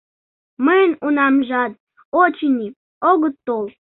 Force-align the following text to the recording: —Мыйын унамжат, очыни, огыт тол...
—Мыйын 0.65 0.91
унамжат, 1.05 1.71
очыни, 2.21 2.67
огыт 3.09 3.35
тол... 3.45 3.65